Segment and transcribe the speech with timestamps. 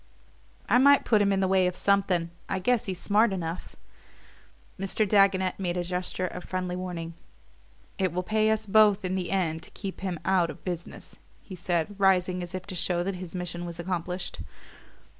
[0.67, 3.75] "I might put him in the way of something I guess he's smart enough."
[4.79, 5.07] Mr.
[5.07, 7.13] Dagonet made a gesture of friendly warning.
[7.99, 11.53] "It will pay us both in the end to keep him out of business," he
[11.53, 14.41] said, rising as if to show that his mission was accomplished.